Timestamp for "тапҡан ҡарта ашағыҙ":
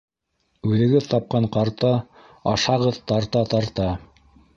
1.11-2.97